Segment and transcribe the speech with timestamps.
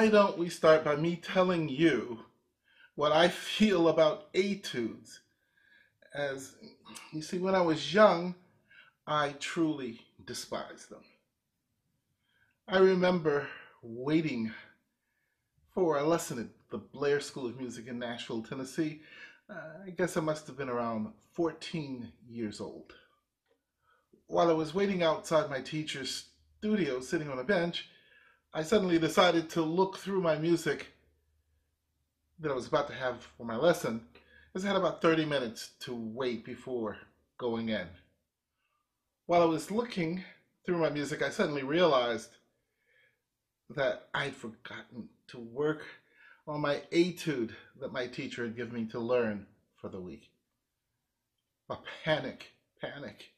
[0.00, 2.20] Why don't we start by me telling you
[2.94, 5.20] what I feel about etudes?
[6.14, 6.54] As
[7.12, 8.34] you see, when I was young,
[9.06, 11.04] I truly despised them.
[12.66, 13.46] I remember
[13.82, 14.50] waiting
[15.74, 19.02] for a lesson at the Blair School of Music in Nashville, Tennessee.
[19.50, 22.94] Uh, I guess I must have been around 14 years old.
[24.28, 27.90] While I was waiting outside my teacher's studio, sitting on a bench,
[28.52, 30.88] I suddenly decided to look through my music
[32.40, 34.00] that I was about to have for my lesson,
[34.54, 36.96] as I had about 30 minutes to wait before
[37.38, 37.86] going in.
[39.26, 40.24] While I was looking
[40.66, 42.30] through my music, I suddenly realized
[43.76, 45.86] that I'd forgotten to work
[46.48, 50.28] on my etude that my teacher had given me to learn for the week.
[51.68, 52.48] A panic,
[52.80, 53.30] panic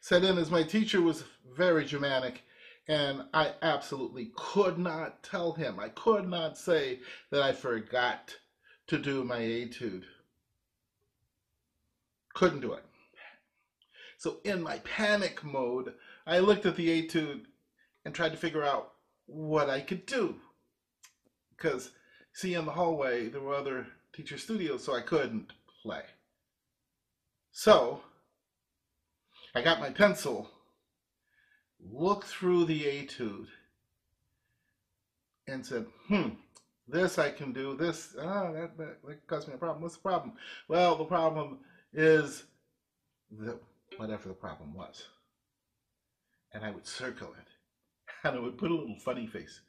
[0.00, 2.42] set in as my teacher was very Germanic
[2.88, 8.36] and I absolutely could not tell him, I could not say that I forgot
[8.88, 10.04] to do my etude.
[12.34, 12.84] Couldn't do it.
[14.18, 15.94] So in my panic mode,
[16.26, 17.46] I looked at the etude
[18.04, 18.92] and tried to figure out
[19.26, 20.36] what I could do.
[21.56, 21.90] Because,
[22.32, 26.02] see, in the hallway, there were other teacher studios, so I couldn't play.
[27.50, 28.02] So,
[29.54, 30.51] I got my pencil,
[31.90, 33.48] looked through the etude,
[35.48, 36.30] and said, hmm,
[36.88, 39.82] this I can do, this, ah, that, that, that caused me a problem.
[39.82, 40.34] What's the problem?
[40.68, 41.58] Well, the problem
[41.92, 42.44] is
[43.30, 43.58] the,
[43.96, 45.08] whatever the problem was.
[46.52, 49.60] And I would circle it and I would put a little funny face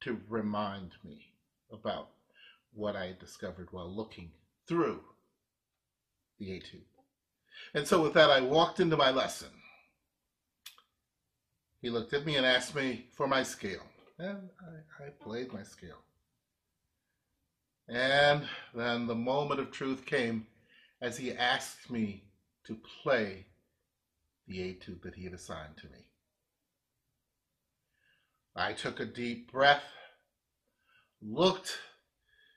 [0.00, 1.32] to remind me
[1.72, 2.10] about
[2.72, 4.30] what I had discovered while looking
[4.66, 5.00] through
[6.38, 6.82] the etude.
[7.74, 9.48] And so with that, I walked into my lesson.
[11.80, 13.82] He looked at me and asked me for my scale.
[14.18, 14.50] And
[15.00, 16.02] I, I played my scale.
[17.88, 18.42] And
[18.74, 20.46] then the moment of truth came
[21.00, 22.24] as he asked me
[22.66, 23.46] to play
[24.46, 26.06] the etude that he had assigned to me.
[28.56, 29.84] I took a deep breath,
[31.22, 31.78] looked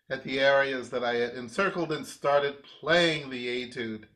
[0.09, 4.07] at the areas that I had encircled, and started playing the etude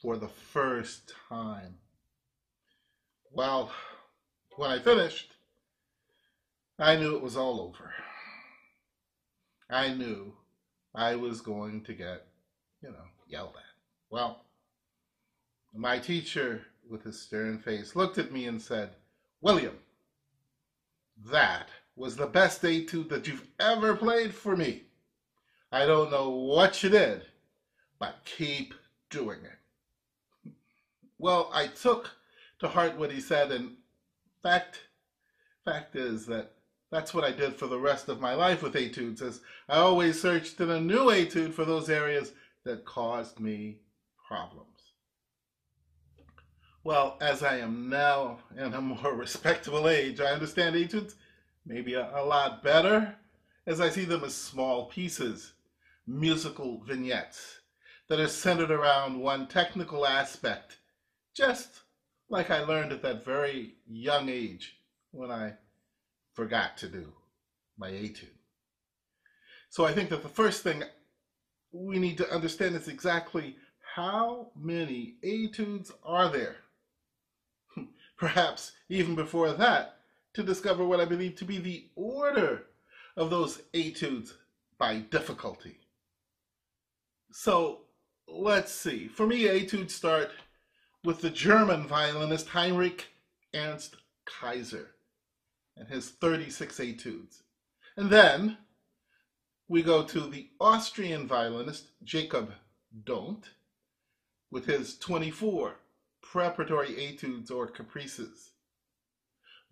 [0.00, 1.76] for the first time.
[3.30, 3.70] Well,
[4.56, 5.32] when I finished,
[6.78, 7.92] I knew it was all over.
[9.70, 10.32] I knew
[10.94, 12.26] I was going to get,
[12.82, 13.62] you know, yelled at.
[14.10, 14.44] Well,
[15.74, 18.90] my teacher, with his stern face, looked at me and said,
[19.40, 19.78] William,
[21.30, 24.82] that was the best etude that you've ever played for me.
[25.70, 27.22] I don't know what you did,
[27.98, 28.74] but keep
[29.10, 30.50] doing it.
[31.18, 32.10] Well, I took
[32.58, 33.76] to heart what he said, and
[34.42, 34.80] fact,
[35.64, 36.52] fact is that
[36.90, 40.20] that's what I did for the rest of my life with etudes, as I always
[40.20, 42.32] searched in a new etude for those areas
[42.64, 43.78] that caused me
[44.28, 44.68] problems.
[46.84, 51.14] Well, as I am now in a more respectable age, I understand etudes
[51.64, 53.16] maybe a, a lot better
[53.66, 55.52] as I see them as small pieces,
[56.06, 57.60] musical vignettes
[58.08, 60.78] that are centered around one technical aspect,
[61.34, 61.82] just
[62.32, 64.78] like I learned at that very young age
[65.10, 65.52] when I
[66.32, 67.12] forgot to do
[67.76, 68.30] my etude.
[69.68, 70.82] So I think that the first thing
[71.72, 73.56] we need to understand is exactly
[73.94, 76.56] how many etudes are there
[78.16, 79.96] perhaps even before that,
[80.32, 82.64] to discover what I believe to be the order
[83.14, 84.32] of those etudes
[84.78, 85.76] by difficulty.
[87.30, 87.80] So
[88.26, 89.08] let's see.
[89.08, 90.30] For me, etudes start
[91.04, 93.08] with the German violinist Heinrich
[93.54, 94.90] Ernst Kaiser
[95.76, 97.42] and his 36 etudes.
[97.96, 98.58] And then
[99.68, 102.52] we go to the Austrian violinist Jacob
[103.04, 103.48] Dont
[104.50, 105.76] with his 24
[106.22, 108.50] preparatory etudes or caprices.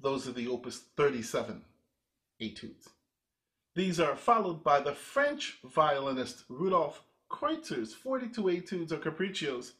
[0.00, 1.62] Those are the opus 37
[2.40, 2.88] etudes.
[3.74, 9.72] These are followed by the French violinist Rudolf Kreutzer's 42 etudes or capriccios,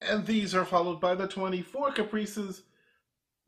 [0.00, 2.62] and these are followed by the 24 caprices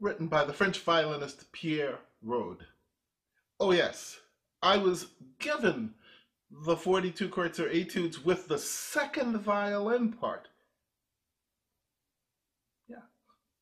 [0.01, 2.67] written by the French violinist Pierre Rode.
[3.61, 4.19] Oh yes,
[4.63, 5.07] I was
[5.39, 5.95] given
[6.51, 10.49] the 42 Kreutzer etudes with the second violin part
[12.89, 12.97] Yeah,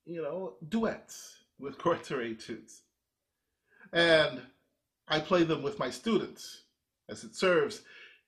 [0.05, 2.83] you know, duets with Kreutzer etudes.
[3.93, 4.43] And
[5.07, 6.63] I play them with my students
[7.09, 7.83] as it serves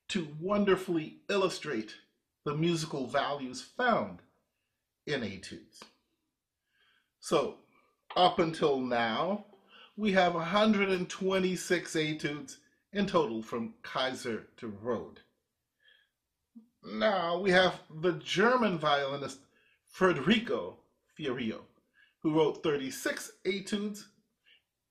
[0.08, 1.94] to wonderfully illustrate
[2.44, 4.20] the musical values found
[5.06, 5.82] in etudes.
[7.20, 7.58] So
[8.16, 9.46] Up until now,
[9.96, 12.58] we have 126 etudes
[12.92, 15.20] in total from Kaiser to Rode.
[16.84, 19.38] Now we have the German violinist
[19.86, 20.76] Federico
[21.18, 21.62] Fiorillo,
[22.22, 24.08] who wrote 36 etudes,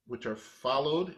[0.08, 1.16] which are followed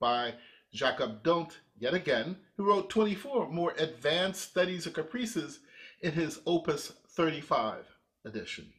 [0.00, 0.34] by
[0.74, 5.60] Jacob Dont, yet again, who wrote 24 more advanced studies of caprices
[6.02, 7.86] in his Opus 35
[8.28, 8.72] edition.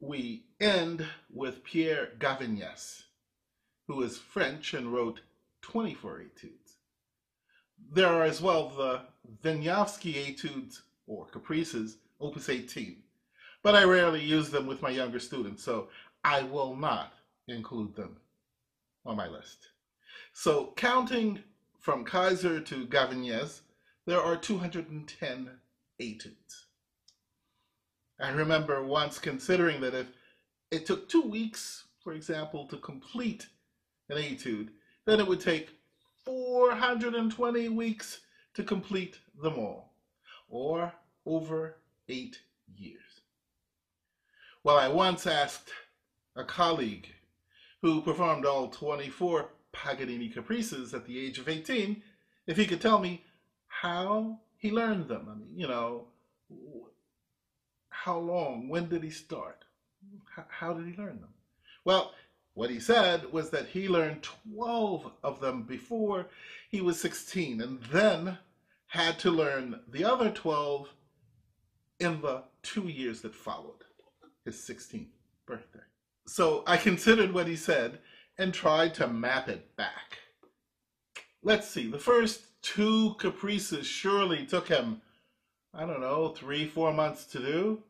[0.00, 3.02] We end with Pierre Gaviniès,
[3.86, 5.20] who is French and wrote
[5.62, 6.76] 24 etudes.
[7.92, 9.02] There are as well the
[9.42, 13.02] Wieniawski etudes or caprices, opus 18,
[13.62, 15.88] but I rarely use them with my younger students, so
[16.22, 17.14] I will not
[17.48, 18.16] include them
[19.04, 19.68] on my list.
[20.32, 21.42] So counting
[21.78, 23.60] from Kaiser to Gaviniès,
[24.06, 25.50] there are 210
[25.98, 26.66] etudes.
[28.22, 30.06] I remember once considering that if
[30.70, 33.46] it took two weeks, for example, to complete
[34.08, 34.70] an etude,
[35.06, 35.70] then it would take
[36.24, 38.20] 420 weeks
[38.54, 39.94] to complete them all,
[40.48, 40.92] or
[41.24, 41.76] over
[42.08, 42.40] eight
[42.76, 43.00] years.
[44.62, 45.70] Well, I once asked
[46.36, 47.08] a colleague
[47.80, 52.02] who performed all 24 Paganini caprices at the age of 18
[52.46, 53.24] if he could tell me
[53.68, 55.28] how he learned them.
[55.30, 56.08] I mean, you know,
[58.04, 59.64] how long, when did he start?
[60.48, 61.34] How did he learn them?
[61.84, 62.14] Well,
[62.54, 66.26] what he said was that he learned 12 of them before
[66.70, 68.38] he was 16 and then
[68.86, 70.88] had to learn the other 12
[71.98, 73.84] in the two years that followed
[74.46, 75.06] his 16th
[75.46, 75.80] birthday.
[76.26, 77.98] So I considered what he said
[78.38, 80.20] and tried to map it back.
[81.42, 85.02] Let's see, the first two caprices surely took him,
[85.74, 87.82] I don't know, three, four months to do.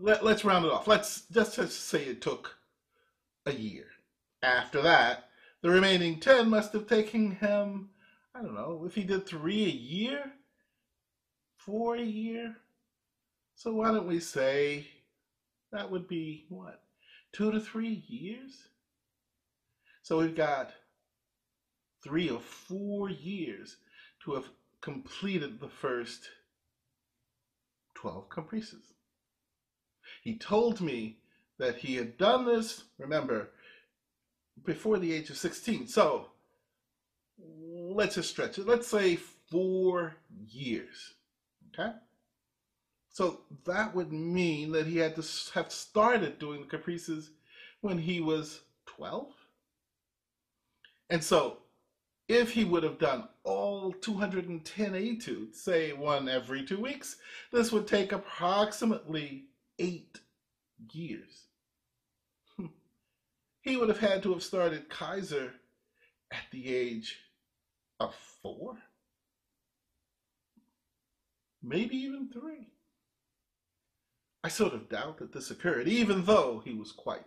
[0.00, 0.86] Let, let's round it off.
[0.86, 2.56] Let's just, just say it took
[3.46, 3.86] a year.
[4.42, 5.28] After that,
[5.62, 7.90] the remaining 10 must have taken him,
[8.34, 10.32] I don't know, if he did three a year,
[11.56, 12.56] four a year.
[13.54, 14.86] So why don't we say
[15.70, 16.82] that would be what,
[17.32, 18.68] two to three years?
[20.02, 20.72] So we've got
[22.02, 23.76] three or four years
[24.24, 24.46] to have
[24.80, 26.30] completed the first
[27.94, 28.94] 12 caprices.
[30.22, 31.18] He told me
[31.58, 33.50] that he had done this, remember,
[34.64, 35.86] before the age of 16.
[35.86, 36.26] So
[37.38, 38.66] let's just stretch it.
[38.66, 40.16] Let's say four
[40.48, 41.14] years.
[41.72, 41.92] Okay?
[43.10, 45.24] So that would mean that he had to
[45.54, 47.30] have started doing the caprices
[47.80, 49.32] when he was 12.
[51.10, 51.58] And so
[52.28, 57.16] if he would have done all 210 etudes, say one every two weeks,
[57.50, 59.46] this would take approximately
[59.80, 60.20] eight
[60.92, 61.46] years
[63.62, 65.54] he would have had to have started Kaiser
[66.30, 67.18] at the age
[67.98, 68.76] of four,
[71.62, 72.68] maybe even three.
[74.42, 77.26] I sort of doubt that this occurred, even though he was quite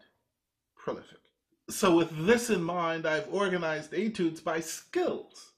[0.75, 1.19] prolific.
[1.69, 5.51] So, with this in mind, I've organized etudes by skills.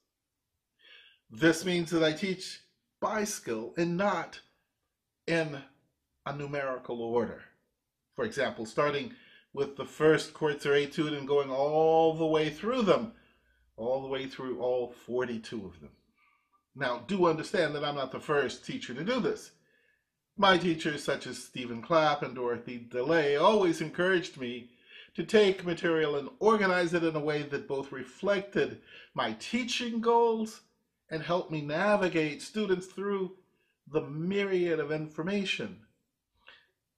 [1.32, 2.60] This means that I teach
[3.00, 4.40] by skill and not
[5.26, 5.62] in
[6.26, 7.44] a numerical order.
[8.16, 9.14] For example, starting
[9.54, 13.14] with the first Kreutzer etude and going all the way through them,
[13.78, 15.92] all the way through all 42 of them.
[16.76, 19.52] Now, do understand that I'm not the first teacher to do this.
[20.38, 24.72] My teachers, such as Stephen Clapp and Dorothy DeLay, always encouraged me
[25.16, 28.82] to take material and organize it in a way that both reflected
[29.14, 30.62] my teaching goals
[31.10, 33.32] and helped me navigate students through
[33.88, 35.85] the myriad of information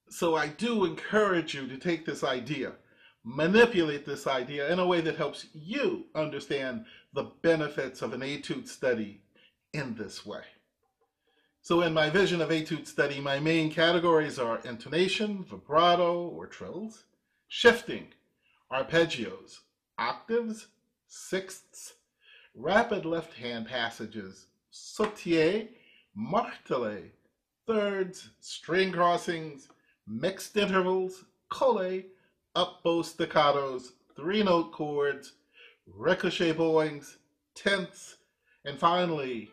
[0.10, 2.74] so I do encourage you to take this idea,
[3.24, 8.68] manipulate this idea in a way that helps you understand the benefits of an etude
[8.68, 9.22] study
[9.74, 10.44] in this way.
[11.62, 17.04] So in my vision of etude study, my main categories are intonation, vibrato or trills,
[17.50, 18.08] shifting,
[18.72, 19.60] arpeggios,
[19.98, 20.68] octaves,
[21.08, 21.96] sixths,
[22.56, 25.68] rapid left hand passages, sautillé,
[26.18, 27.10] martelé,
[27.66, 29.68] thirds, string crossings,
[30.08, 32.06] mixed intervals, collé,
[32.56, 35.34] up-bow staccatos, three-note chords,
[35.86, 37.18] ricochet bowings,
[37.56, 38.18] tenths,
[38.66, 39.52] and finally,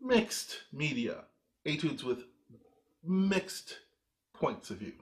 [0.00, 1.24] mixed media,
[1.66, 2.24] etudes with
[3.04, 3.78] mixed
[4.34, 4.94] points of view.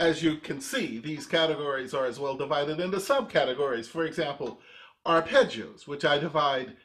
[0.00, 3.86] As you can see, these categories are as well divided into subcategories.
[3.86, 4.60] For example,
[5.04, 6.76] arpeggios, which I divide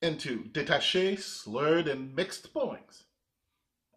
[0.00, 3.04] into détaché, slurred, and mixed bowings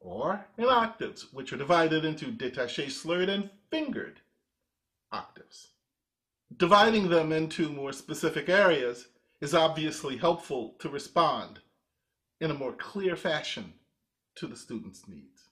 [0.05, 4.21] or in octaves, which are divided into détaché, slurred, and fingered.
[5.11, 5.71] octaves.
[6.55, 9.07] Dividing them into more specific areas
[9.41, 11.59] is obviously helpful to respond
[12.39, 13.73] in a more clear fashion
[14.35, 15.49] to the student's needs.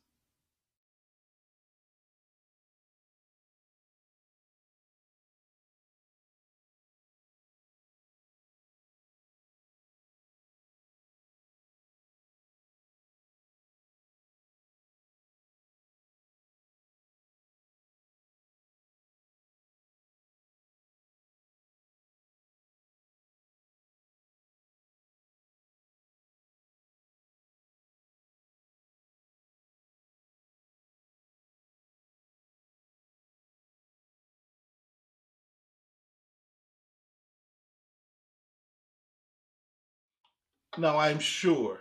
[40.77, 41.79] Now, I'm sure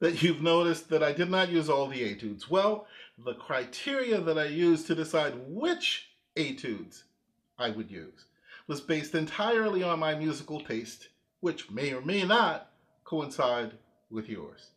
[0.00, 2.50] that you've noticed that I did not use all the etudes.
[2.50, 2.86] Well,
[3.16, 7.04] the criteria that I used to decide which etudes
[7.58, 8.24] I would use
[8.66, 11.08] was based entirely on my musical taste,
[11.40, 12.72] which may or may not
[13.04, 13.74] coincide
[14.10, 14.70] with yours.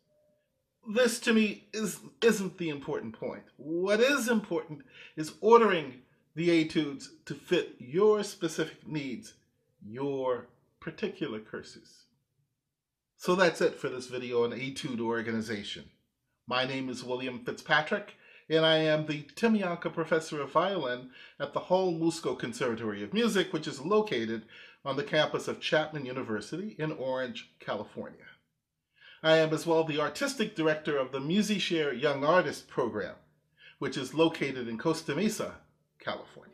[0.88, 3.42] This to me is, isn't the important point.
[3.56, 4.82] What is important
[5.16, 6.02] is ordering
[6.36, 9.34] the etudes to fit your specific needs,
[9.84, 10.46] your
[10.78, 12.04] particular cursus.
[13.20, 15.90] So that's it for this video on etude organization.
[16.46, 18.14] My name is William Fitzpatrick,
[18.48, 21.10] and I am the Temianka Professor of Violin
[21.40, 24.44] at the Hall Musco Conservatory of Music, which is located
[24.84, 28.24] on the campus of Chapman University in Orange, California.
[29.20, 33.16] I am as well the Artistic Director of the MusiShare Young Artist Program,
[33.80, 35.56] which is located in Costa Mesa,
[35.98, 36.47] California.